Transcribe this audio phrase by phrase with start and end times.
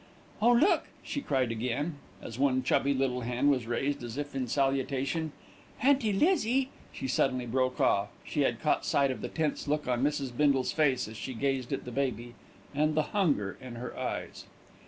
[0.41, 4.47] "Oh, look!" she cried again, as one chubby little hand was raised as if in
[4.47, 5.31] salutation.
[5.79, 8.09] "Auntie Lizzie" She suddenly broke off.
[8.25, 10.35] She had caught sight of the tense look on Mrs.
[10.35, 12.33] Bindle's face as she gazed at the baby,
[12.73, 14.47] and the hunger in her eyes.